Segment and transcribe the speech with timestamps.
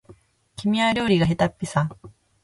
[0.55, 1.87] 君は料理がへたっぴさ